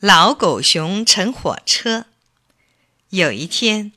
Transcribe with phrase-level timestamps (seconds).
[0.00, 2.04] 老狗熊乘火车。
[3.08, 3.90] 有一天，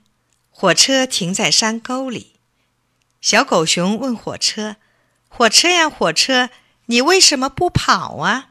[0.50, 2.38] 火车停在山沟里。
[3.22, 4.78] 小狗熊问火车
[5.30, 6.50] ：“火车呀，火车，
[6.88, 8.50] 你为什么不跑啊？”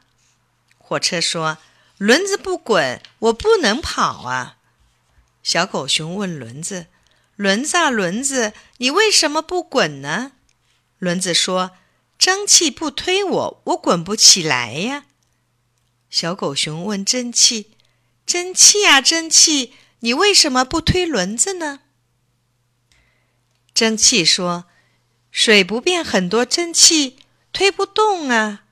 [0.78, 1.58] 火车说
[1.98, 4.58] ：“轮子不滚，我不能跑啊。”
[5.42, 6.86] 小狗熊问轮子
[7.34, 10.30] ：“轮子啊，轮子，你为什么不滚呢？”
[11.00, 11.72] 轮子说
[12.16, 15.06] ：“蒸汽不推我，我滚不起来呀。”
[16.10, 17.70] 小狗熊问蒸汽
[18.26, 21.80] ：“蒸汽啊，蒸汽，你为什么不推轮子呢？”
[23.72, 24.64] 蒸汽说
[25.30, 27.16] ：“水不变很多，蒸汽
[27.52, 28.64] 推不动啊。”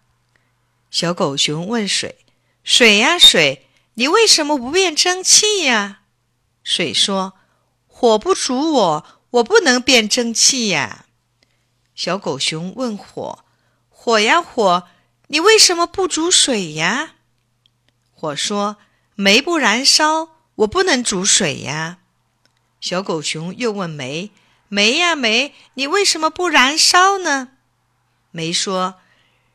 [0.91, 2.27] 小狗熊问水
[2.65, 6.01] ：“水呀，水，你为什么不变蒸汽呀？”
[6.65, 7.35] 水说
[7.87, 11.07] ：“火不煮我，我不能变蒸汽呀。”
[11.95, 13.45] 小狗熊问火
[13.89, 14.89] ：“火呀，火，
[15.29, 17.15] 你为什么不煮水呀？”
[18.21, 18.79] 火说
[19.15, 21.99] ：“煤不燃烧，我不能煮水呀。”
[22.83, 24.33] 小狗熊又问煤
[24.67, 27.51] ：“煤呀煤，你为什么不燃烧呢？”
[28.33, 28.97] 煤说：“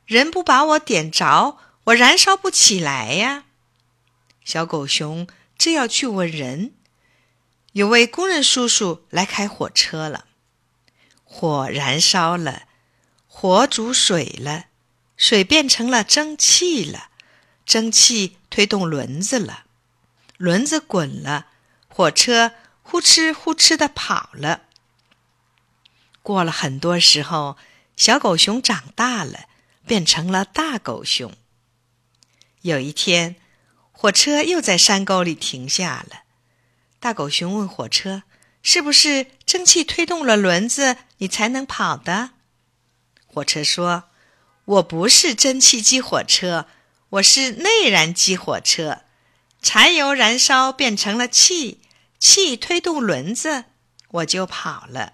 [0.08, 3.44] 人不把我点着，我燃烧不起来呀。”
[4.46, 5.28] 小狗熊
[5.58, 6.72] 正要去问人，
[7.74, 10.24] 有位工人叔叔来开火车了。
[11.26, 12.64] 火燃烧了，
[13.28, 14.68] 火煮水了，
[15.18, 17.10] 水变成了蒸汽了。
[17.66, 19.64] 蒸汽推动轮子了，
[20.38, 21.48] 轮子滚了，
[21.88, 22.52] 火车
[22.84, 24.62] 呼哧呼哧的跑了。
[26.22, 27.58] 过了很多时候，
[27.98, 29.46] 小狗熊长大了，
[29.88, 31.34] 变成了大狗熊。
[32.62, 33.38] 有一天，
[33.92, 36.22] 火车又在山沟里停下了。
[37.00, 38.22] 大狗熊问火车
[38.62, 42.34] ：“是不是蒸汽推动了轮子，你才能跑的？”
[43.26, 44.04] 火车说
[44.66, 46.68] ：“我不是蒸汽机火车。”
[47.14, 49.02] 我是内燃机火车，
[49.62, 51.80] 柴油燃烧变成了气，
[52.18, 53.66] 气推动轮子，
[54.10, 55.14] 我就跑了。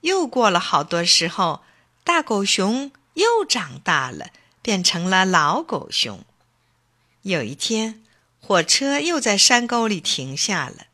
[0.00, 1.62] 又过了好多时候，
[2.02, 4.30] 大狗熊又长大了，
[4.62, 6.24] 变成了老狗熊。
[7.22, 8.02] 有一天，
[8.40, 10.86] 火车又在山沟里停下了。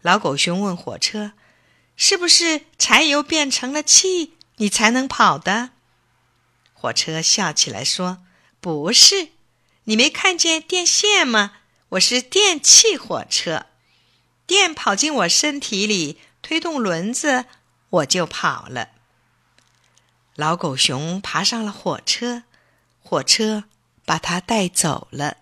[0.00, 1.32] 老狗熊问火车
[1.96, 5.70] ：“是不是柴油变成了气，你才能跑的？”
[6.72, 8.18] 火车笑起来说。
[8.66, 9.28] 不是，
[9.84, 11.58] 你没看见电线吗？
[11.90, 13.66] 我是电气火车，
[14.44, 17.44] 电跑进我身体里，推动轮子，
[17.90, 18.88] 我就跑了。
[20.34, 22.42] 老狗熊爬上了火车，
[23.00, 23.62] 火车
[24.04, 25.36] 把它带走了。